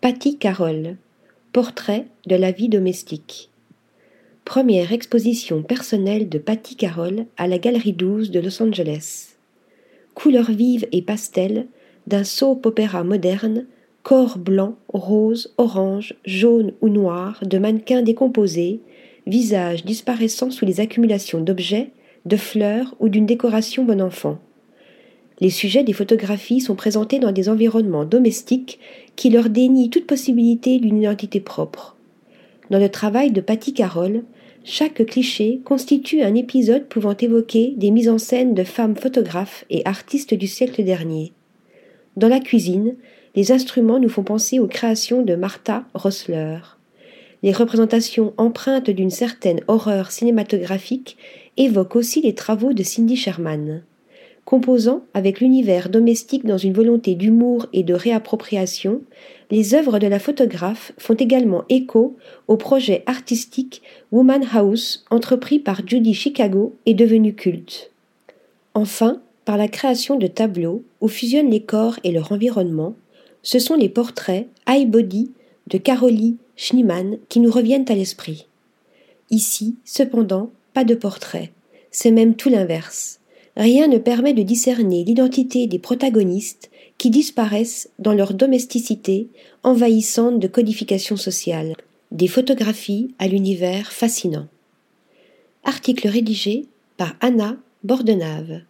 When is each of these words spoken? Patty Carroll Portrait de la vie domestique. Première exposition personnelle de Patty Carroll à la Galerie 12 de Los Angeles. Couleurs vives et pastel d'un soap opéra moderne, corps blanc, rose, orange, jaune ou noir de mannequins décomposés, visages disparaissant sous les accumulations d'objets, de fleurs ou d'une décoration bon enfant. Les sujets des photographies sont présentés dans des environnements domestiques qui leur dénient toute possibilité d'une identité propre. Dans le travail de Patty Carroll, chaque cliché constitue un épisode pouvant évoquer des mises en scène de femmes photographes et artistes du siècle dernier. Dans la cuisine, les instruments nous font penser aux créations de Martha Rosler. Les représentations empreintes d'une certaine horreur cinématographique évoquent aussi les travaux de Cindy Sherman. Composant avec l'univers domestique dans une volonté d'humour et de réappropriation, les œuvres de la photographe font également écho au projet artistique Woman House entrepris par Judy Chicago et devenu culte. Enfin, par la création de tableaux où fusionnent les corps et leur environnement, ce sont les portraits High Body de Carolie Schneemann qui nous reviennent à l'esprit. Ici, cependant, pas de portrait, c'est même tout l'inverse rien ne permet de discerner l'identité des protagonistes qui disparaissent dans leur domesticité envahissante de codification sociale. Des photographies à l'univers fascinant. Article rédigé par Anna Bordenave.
Patty 0.00 0.38
Carroll 0.38 0.96
Portrait 1.52 2.06
de 2.28 2.36
la 2.36 2.52
vie 2.52 2.68
domestique. 2.68 3.50
Première 4.44 4.92
exposition 4.92 5.64
personnelle 5.64 6.28
de 6.28 6.38
Patty 6.38 6.76
Carroll 6.76 7.26
à 7.36 7.48
la 7.48 7.58
Galerie 7.58 7.94
12 7.94 8.30
de 8.30 8.38
Los 8.38 8.62
Angeles. 8.62 9.30
Couleurs 10.14 10.52
vives 10.52 10.86
et 10.92 11.02
pastel 11.02 11.66
d'un 12.06 12.22
soap 12.22 12.64
opéra 12.64 13.02
moderne, 13.02 13.66
corps 14.04 14.38
blanc, 14.38 14.76
rose, 14.86 15.52
orange, 15.58 16.14
jaune 16.24 16.74
ou 16.80 16.88
noir 16.88 17.40
de 17.44 17.58
mannequins 17.58 18.02
décomposés, 18.02 18.78
visages 19.26 19.84
disparaissant 19.84 20.52
sous 20.52 20.64
les 20.64 20.78
accumulations 20.78 21.40
d'objets, 21.40 21.90
de 22.24 22.36
fleurs 22.36 22.94
ou 23.00 23.08
d'une 23.08 23.26
décoration 23.26 23.84
bon 23.84 24.00
enfant. 24.00 24.38
Les 25.40 25.50
sujets 25.50 25.84
des 25.84 25.92
photographies 25.92 26.60
sont 26.60 26.74
présentés 26.74 27.20
dans 27.20 27.32
des 27.32 27.48
environnements 27.48 28.04
domestiques 28.04 28.80
qui 29.14 29.30
leur 29.30 29.48
dénient 29.48 29.90
toute 29.90 30.06
possibilité 30.06 30.78
d'une 30.78 30.98
identité 30.98 31.40
propre. 31.40 31.96
Dans 32.70 32.78
le 32.78 32.88
travail 32.88 33.30
de 33.30 33.40
Patty 33.40 33.72
Carroll, 33.72 34.24
chaque 34.64 35.06
cliché 35.06 35.60
constitue 35.64 36.22
un 36.22 36.34
épisode 36.34 36.86
pouvant 36.88 37.16
évoquer 37.16 37.72
des 37.76 37.90
mises 37.90 38.08
en 38.08 38.18
scène 38.18 38.54
de 38.54 38.64
femmes 38.64 38.96
photographes 38.96 39.64
et 39.70 39.82
artistes 39.86 40.34
du 40.34 40.46
siècle 40.46 40.82
dernier. 40.84 41.32
Dans 42.16 42.28
la 42.28 42.40
cuisine, 42.40 42.96
les 43.36 43.52
instruments 43.52 44.00
nous 44.00 44.08
font 44.08 44.24
penser 44.24 44.58
aux 44.58 44.66
créations 44.66 45.22
de 45.22 45.36
Martha 45.36 45.84
Rosler. 45.94 46.58
Les 47.44 47.52
représentations 47.52 48.34
empreintes 48.36 48.90
d'une 48.90 49.10
certaine 49.10 49.60
horreur 49.68 50.10
cinématographique 50.10 51.16
évoquent 51.56 51.96
aussi 51.96 52.20
les 52.20 52.34
travaux 52.34 52.72
de 52.72 52.82
Cindy 52.82 53.16
Sherman. 53.16 53.84
Composant 54.48 55.02
avec 55.12 55.40
l'univers 55.40 55.90
domestique 55.90 56.46
dans 56.46 56.56
une 56.56 56.72
volonté 56.72 57.14
d'humour 57.14 57.66
et 57.74 57.82
de 57.82 57.92
réappropriation, 57.92 59.02
les 59.50 59.74
œuvres 59.74 59.98
de 59.98 60.06
la 60.06 60.18
photographe 60.18 60.92
font 60.96 61.12
également 61.12 61.64
écho 61.68 62.16
au 62.46 62.56
projet 62.56 63.02
artistique 63.04 63.82
Woman 64.10 64.46
House 64.50 65.04
entrepris 65.10 65.58
par 65.58 65.86
Judy 65.86 66.14
Chicago 66.14 66.74
et 66.86 66.94
devenu 66.94 67.34
culte. 67.34 67.90
Enfin, 68.72 69.20
par 69.44 69.58
la 69.58 69.68
création 69.68 70.16
de 70.16 70.26
tableaux 70.26 70.82
où 71.02 71.08
fusionnent 71.08 71.50
les 71.50 71.64
corps 71.64 71.98
et 72.02 72.10
leur 72.10 72.32
environnement, 72.32 72.96
ce 73.42 73.58
sont 73.58 73.74
les 73.74 73.90
portraits 73.90 74.46
High 74.66 74.88
Body 74.88 75.30
de 75.66 75.76
Carolie 75.76 76.38
Schneemann 76.56 77.18
qui 77.28 77.40
nous 77.40 77.50
reviennent 77.50 77.90
à 77.90 77.94
l'esprit. 77.94 78.46
Ici, 79.28 79.76
cependant, 79.84 80.52
pas 80.72 80.84
de 80.84 80.94
portrait, 80.94 81.52
c'est 81.90 82.12
même 82.12 82.34
tout 82.34 82.48
l'inverse 82.48 83.17
rien 83.58 83.88
ne 83.88 83.98
permet 83.98 84.32
de 84.32 84.42
discerner 84.42 85.04
l'identité 85.04 85.66
des 85.66 85.78
protagonistes 85.78 86.70
qui 86.96 87.10
disparaissent 87.10 87.90
dans 87.98 88.14
leur 88.14 88.32
domesticité 88.32 89.28
envahissante 89.62 90.38
de 90.38 90.48
codification 90.48 91.16
sociale. 91.16 91.74
Des 92.10 92.28
photographies 92.28 93.14
à 93.18 93.28
l'univers 93.28 93.92
fascinant. 93.92 94.46
Article 95.64 96.08
rédigé 96.08 96.66
par 96.96 97.14
Anna 97.20 97.56
Bordenave. 97.84 98.62